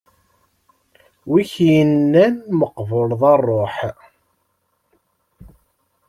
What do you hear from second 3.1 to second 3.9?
a ṛṛuḥ?